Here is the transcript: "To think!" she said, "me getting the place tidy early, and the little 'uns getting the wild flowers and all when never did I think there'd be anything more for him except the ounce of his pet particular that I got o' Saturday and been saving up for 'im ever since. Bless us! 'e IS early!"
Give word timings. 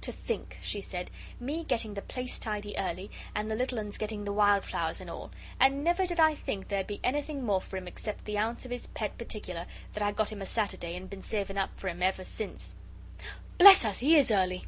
"To 0.00 0.10
think!" 0.10 0.58
she 0.60 0.80
said, 0.80 1.08
"me 1.38 1.62
getting 1.62 1.94
the 1.94 2.02
place 2.02 2.36
tidy 2.40 2.76
early, 2.76 3.12
and 3.32 3.48
the 3.48 3.54
little 3.54 3.78
'uns 3.78 3.96
getting 3.96 4.24
the 4.24 4.32
wild 4.32 4.64
flowers 4.64 5.00
and 5.00 5.08
all 5.08 5.30
when 5.60 5.84
never 5.84 6.04
did 6.04 6.18
I 6.18 6.34
think 6.34 6.66
there'd 6.66 6.88
be 6.88 6.98
anything 7.04 7.44
more 7.46 7.60
for 7.60 7.76
him 7.76 7.86
except 7.86 8.24
the 8.24 8.38
ounce 8.38 8.64
of 8.64 8.72
his 8.72 8.88
pet 8.88 9.16
particular 9.16 9.66
that 9.94 10.02
I 10.02 10.10
got 10.10 10.32
o' 10.32 10.44
Saturday 10.46 10.96
and 10.96 11.08
been 11.08 11.22
saving 11.22 11.58
up 11.58 11.78
for 11.78 11.86
'im 11.86 12.02
ever 12.02 12.24
since. 12.24 12.74
Bless 13.56 13.84
us! 13.84 14.02
'e 14.02 14.16
IS 14.16 14.32
early!" 14.32 14.64